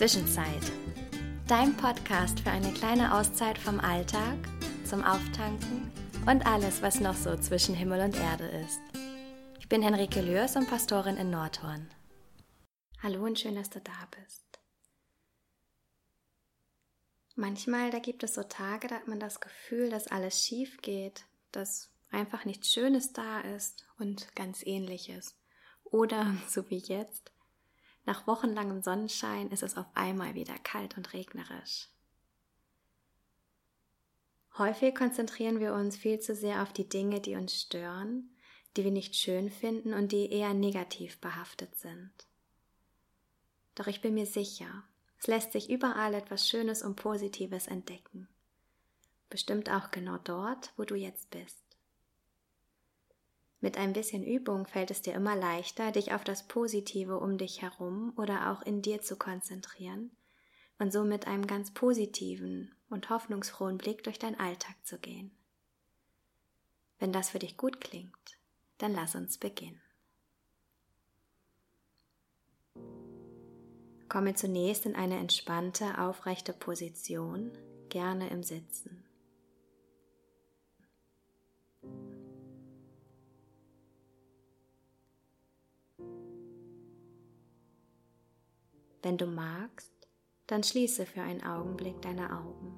Zwischenzeit. 0.00 0.62
Dein 1.46 1.76
Podcast 1.76 2.40
für 2.40 2.50
eine 2.50 2.72
kleine 2.72 3.14
Auszeit 3.14 3.58
vom 3.58 3.78
Alltag, 3.80 4.38
zum 4.82 5.04
Auftanken 5.04 5.92
und 6.26 6.46
alles, 6.46 6.80
was 6.80 7.00
noch 7.00 7.14
so 7.14 7.36
zwischen 7.36 7.74
Himmel 7.74 8.00
und 8.00 8.16
Erde 8.16 8.46
ist. 8.46 8.80
Ich 9.58 9.68
bin 9.68 9.82
Henrike 9.82 10.22
Lürs 10.22 10.56
und 10.56 10.70
Pastorin 10.70 11.18
in 11.18 11.28
Nordhorn. 11.28 11.90
Hallo 13.02 13.26
und 13.26 13.38
schön, 13.38 13.56
dass 13.56 13.68
du 13.68 13.78
da 13.78 13.92
bist. 14.18 14.58
Manchmal, 17.36 17.90
da 17.90 17.98
gibt 17.98 18.22
es 18.22 18.32
so 18.32 18.42
Tage, 18.42 18.88
da 18.88 18.94
hat 18.94 19.06
man 19.06 19.20
das 19.20 19.38
Gefühl, 19.38 19.90
dass 19.90 20.06
alles 20.06 20.40
schief 20.42 20.80
geht, 20.80 21.26
dass 21.52 21.90
einfach 22.10 22.46
nichts 22.46 22.72
Schönes 22.72 23.12
da 23.12 23.40
ist 23.40 23.84
und 23.98 24.34
ganz 24.34 24.64
ähnliches. 24.64 25.36
Oder, 25.84 26.34
so 26.48 26.70
wie 26.70 26.78
jetzt, 26.78 27.30
nach 28.04 28.26
wochenlangem 28.26 28.82
Sonnenschein 28.82 29.50
ist 29.50 29.62
es 29.62 29.76
auf 29.76 29.86
einmal 29.94 30.34
wieder 30.34 30.58
kalt 30.58 30.96
und 30.96 31.12
regnerisch. 31.12 31.88
Häufig 34.58 34.94
konzentrieren 34.94 35.60
wir 35.60 35.74
uns 35.74 35.96
viel 35.96 36.18
zu 36.20 36.34
sehr 36.34 36.62
auf 36.62 36.72
die 36.72 36.88
Dinge, 36.88 37.20
die 37.20 37.36
uns 37.36 37.60
stören, 37.60 38.30
die 38.76 38.84
wir 38.84 38.90
nicht 38.90 39.16
schön 39.16 39.50
finden 39.50 39.94
und 39.94 40.12
die 40.12 40.30
eher 40.30 40.54
negativ 40.54 41.18
behaftet 41.20 41.76
sind. 41.76 42.12
Doch 43.74 43.86
ich 43.86 44.00
bin 44.00 44.14
mir 44.14 44.26
sicher, 44.26 44.84
es 45.18 45.26
lässt 45.26 45.52
sich 45.52 45.70
überall 45.70 46.14
etwas 46.14 46.48
Schönes 46.48 46.82
und 46.82 46.96
Positives 46.96 47.66
entdecken. 47.66 48.28
Bestimmt 49.28 49.70
auch 49.70 49.90
genau 49.90 50.18
dort, 50.18 50.72
wo 50.76 50.84
du 50.84 50.94
jetzt 50.94 51.30
bist. 51.30 51.59
Mit 53.60 53.76
ein 53.76 53.92
bisschen 53.92 54.24
Übung 54.24 54.66
fällt 54.66 54.90
es 54.90 55.02
dir 55.02 55.12
immer 55.14 55.36
leichter, 55.36 55.92
dich 55.92 56.12
auf 56.12 56.24
das 56.24 56.48
Positive 56.48 57.18
um 57.18 57.36
dich 57.36 57.60
herum 57.60 58.14
oder 58.16 58.50
auch 58.50 58.62
in 58.62 58.80
dir 58.80 59.02
zu 59.02 59.16
konzentrieren 59.16 60.10
und 60.78 60.92
so 60.92 61.04
mit 61.04 61.26
einem 61.26 61.46
ganz 61.46 61.72
positiven 61.72 62.74
und 62.88 63.10
hoffnungsfrohen 63.10 63.76
Blick 63.76 64.02
durch 64.02 64.18
deinen 64.18 64.40
Alltag 64.40 64.74
zu 64.82 64.98
gehen. 64.98 65.30
Wenn 66.98 67.12
das 67.12 67.30
für 67.30 67.38
dich 67.38 67.58
gut 67.58 67.80
klingt, 67.80 68.38
dann 68.78 68.94
lass 68.94 69.14
uns 69.14 69.36
beginnen. 69.36 69.80
Komme 74.08 74.34
zunächst 74.34 74.86
in 74.86 74.96
eine 74.96 75.18
entspannte, 75.18 75.98
aufrechte 75.98 76.52
Position, 76.52 77.52
gerne 77.90 78.28
im 78.30 78.42
Sitzen. 78.42 79.04
Wenn 89.02 89.16
du 89.16 89.26
magst, 89.26 89.92
dann 90.46 90.62
schließe 90.62 91.06
für 91.06 91.22
einen 91.22 91.42
Augenblick 91.42 92.02
deine 92.02 92.36
Augen. 92.36 92.76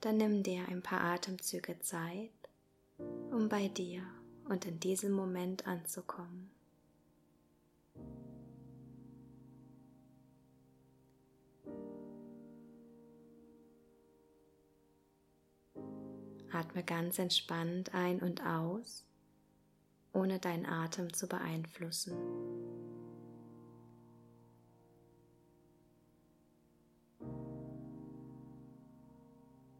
Dann 0.00 0.16
nimm 0.16 0.42
dir 0.42 0.66
ein 0.68 0.82
paar 0.82 1.00
Atemzüge 1.00 1.78
Zeit, 1.78 2.30
um 3.30 3.48
bei 3.48 3.68
dir 3.68 4.02
und 4.48 4.66
in 4.66 4.80
diesem 4.80 5.12
Moment 5.12 5.68
anzukommen. 5.68 6.50
Atme 16.54 16.82
ganz 16.82 17.18
entspannt 17.18 17.94
ein 17.94 18.20
und 18.20 18.44
aus, 18.44 19.06
ohne 20.12 20.38
deinen 20.38 20.66
Atem 20.66 21.12
zu 21.12 21.26
beeinflussen. 21.26 22.16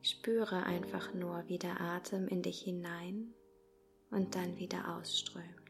Spüre 0.03 0.65
einfach 0.65 1.15
nur, 1.15 1.45
wie 1.49 1.59
der 1.59 1.81
Atem 1.81 2.27
in 2.29 2.43
dich 2.43 2.61
hinein 2.63 3.33
und 4.11 4.35
dann 4.35 4.59
wieder 4.59 4.97
ausströmt. 4.97 5.62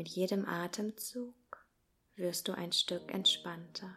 Mit 0.00 0.08
jedem 0.08 0.48
Atemzug 0.48 1.34
wirst 2.16 2.48
du 2.48 2.52
ein 2.52 2.72
Stück 2.72 3.12
entspannter. 3.12 3.94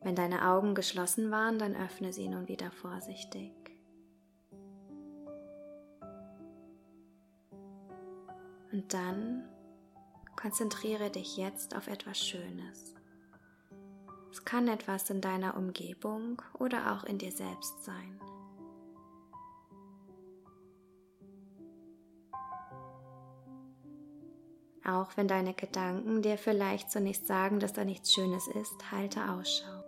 Wenn 0.00 0.16
deine 0.16 0.48
Augen 0.48 0.74
geschlossen 0.74 1.30
waren, 1.30 1.60
dann 1.60 1.76
öffne 1.76 2.12
sie 2.12 2.26
nun 2.26 2.48
wieder 2.48 2.72
vorsichtig. 2.72 3.59
Und 8.72 8.92
dann 8.94 9.44
konzentriere 10.36 11.10
dich 11.10 11.36
jetzt 11.36 11.76
auf 11.76 11.88
etwas 11.88 12.18
Schönes. 12.18 12.94
Es 14.30 14.44
kann 14.44 14.68
etwas 14.68 15.10
in 15.10 15.20
deiner 15.20 15.56
Umgebung 15.56 16.40
oder 16.58 16.92
auch 16.92 17.04
in 17.04 17.18
dir 17.18 17.32
selbst 17.32 17.84
sein. 17.84 18.20
Auch 24.84 25.16
wenn 25.16 25.28
deine 25.28 25.54
Gedanken 25.54 26.22
dir 26.22 26.38
vielleicht 26.38 26.90
zunächst 26.90 27.26
sagen, 27.26 27.60
dass 27.60 27.72
da 27.72 27.84
nichts 27.84 28.12
Schönes 28.12 28.48
ist, 28.48 28.90
halte 28.90 29.30
Ausschau. 29.30 29.79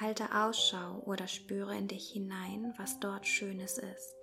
Halte 0.00 0.34
Ausschau 0.34 1.02
oder 1.06 1.28
spüre 1.28 1.76
in 1.76 1.88
dich 1.88 2.10
hinein, 2.10 2.74
was 2.76 2.98
dort 2.98 3.26
Schönes 3.26 3.78
ist. 3.78 4.16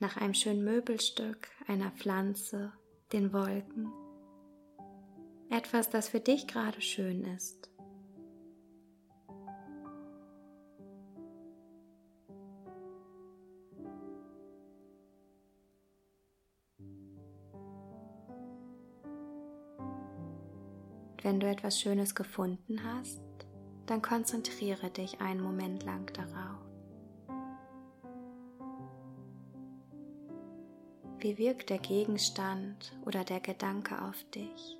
Nach 0.00 0.16
einem 0.16 0.34
schönen 0.34 0.64
Möbelstück, 0.64 1.48
einer 1.66 1.90
Pflanze, 1.90 2.72
den 3.12 3.32
Wolken. 3.32 3.92
Etwas, 5.50 5.90
das 5.90 6.08
für 6.08 6.20
dich 6.20 6.46
gerade 6.46 6.80
schön 6.80 7.24
ist. 7.24 7.70
Wenn 21.22 21.40
du 21.40 21.48
etwas 21.48 21.80
Schönes 21.80 22.14
gefunden 22.14 22.82
hast, 22.84 23.20
dann 23.86 24.02
konzentriere 24.02 24.90
dich 24.90 25.20
einen 25.20 25.40
Moment 25.40 25.82
lang 25.84 26.12
darauf. 26.12 26.68
Wie 31.20 31.36
wirkt 31.36 31.70
der 31.70 31.78
Gegenstand 31.78 32.96
oder 33.04 33.24
der 33.24 33.40
Gedanke 33.40 34.00
auf 34.00 34.22
dich? 34.30 34.77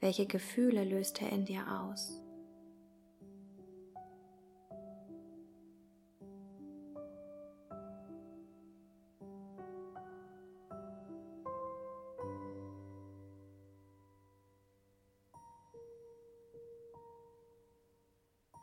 Welche 0.00 0.24
Gefühle 0.26 0.84
löst 0.84 1.20
er 1.20 1.30
in 1.30 1.44
dir 1.44 1.62
aus? 1.70 2.22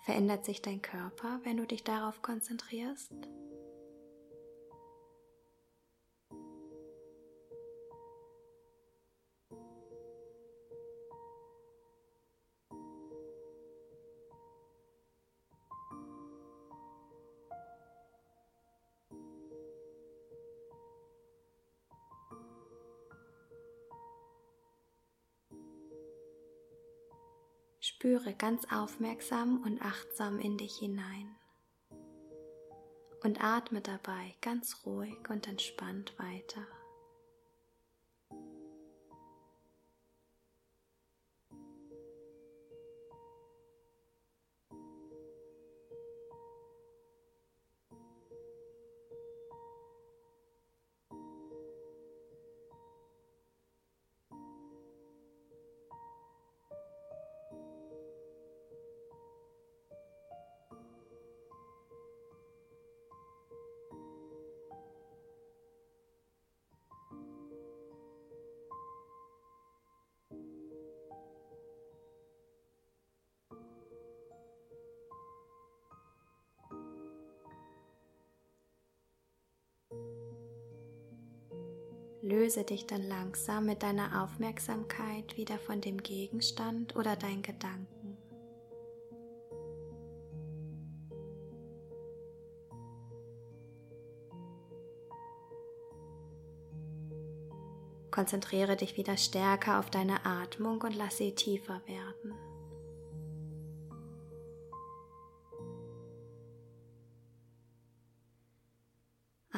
Verändert 0.06 0.46
sich 0.46 0.64
dein 0.64 0.82
Körper, 0.82 1.42
wenn 1.44 1.58
du 1.58 1.68
dich 1.68 1.84
darauf 1.84 2.24
konzentrierst? 2.24 3.14
Spüre 28.00 28.36
ganz 28.36 28.64
aufmerksam 28.72 29.64
und 29.66 29.82
achtsam 29.82 30.38
in 30.38 30.56
dich 30.60 30.78
hinein 30.78 31.36
und 33.24 33.44
atme 33.44 33.82
dabei 33.82 34.36
ganz 34.40 34.86
ruhig 34.86 35.18
und 35.30 35.48
entspannt 35.48 36.14
weiter. 36.20 36.62
Löse 82.28 82.66
dich 82.66 82.86
dann 82.86 83.04
langsam 83.04 83.68
mit 83.68 83.84
deiner 83.84 84.22
Aufmerksamkeit 84.22 85.38
wieder 85.38 85.58
von 85.58 85.80
dem 85.80 86.04
Gegenstand 86.04 86.94
oder 86.98 87.16
deinen 87.16 87.42
Gedanken. 87.42 88.18
Konzentriere 98.12 98.76
dich 98.76 98.98
wieder 98.98 99.16
stärker 99.16 99.80
auf 99.80 99.90
deine 99.90 100.26
Atmung 100.26 100.82
und 100.82 100.98
lass 100.98 101.16
sie 101.16 101.34
tiefer 101.34 101.82
werden. 101.86 102.34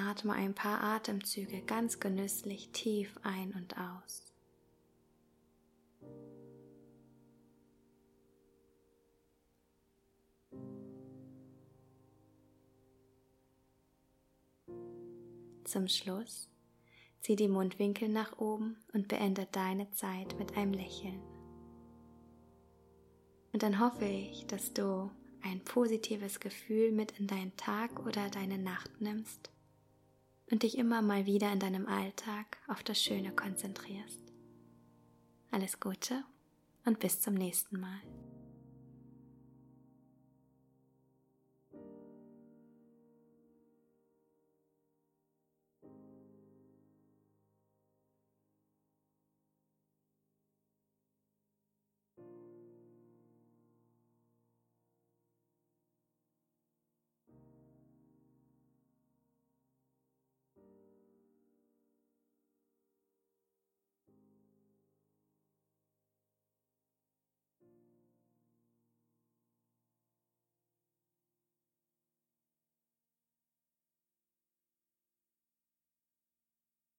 Atme 0.09 0.33
ein 0.33 0.55
paar 0.55 0.81
Atemzüge 0.81 1.61
ganz 1.61 1.99
genüsslich 1.99 2.69
tief 2.71 3.13
ein 3.21 3.53
und 3.53 3.75
aus. 3.77 4.33
Zum 15.63 15.87
Schluss 15.87 16.49
zieh 17.21 17.35
die 17.35 17.47
Mundwinkel 17.47 18.09
nach 18.09 18.39
oben 18.39 18.77
und 18.93 19.09
beende 19.09 19.47
deine 19.51 19.91
Zeit 19.91 20.39
mit 20.39 20.57
einem 20.57 20.73
Lächeln. 20.73 21.21
Und 23.53 23.61
dann 23.61 23.79
hoffe 23.79 24.05
ich, 24.05 24.47
dass 24.47 24.73
du 24.73 25.11
ein 25.43 25.63
positives 25.63 26.39
Gefühl 26.39 26.91
mit 26.91 27.19
in 27.19 27.27
deinen 27.27 27.55
Tag 27.57 28.03
oder 28.07 28.27
deine 28.31 28.57
Nacht 28.57 29.01
nimmst 29.01 29.51
und 30.51 30.63
dich 30.63 30.77
immer 30.77 31.01
mal 31.01 31.25
wieder 31.25 31.51
in 31.51 31.59
deinem 31.59 31.87
Alltag 31.87 32.57
auf 32.67 32.83
das 32.83 33.01
Schöne 33.01 33.31
konzentrierst. 33.31 34.21
Alles 35.51 35.79
Gute 35.79 36.23
und 36.85 36.99
bis 36.99 37.21
zum 37.21 37.33
nächsten 37.33 37.79
Mal. 37.79 38.01